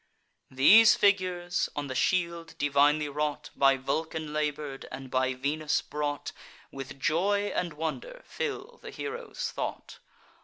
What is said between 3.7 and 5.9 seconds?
Vulcan labour'd, and by Venus